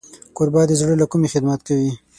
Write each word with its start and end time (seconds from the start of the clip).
کوربه 0.35 0.61
د 0.67 0.71
زړه 0.79 0.93
له 1.01 1.05
کومي 1.11 1.27
خدمت 1.33 1.59
کوي. 1.67 1.91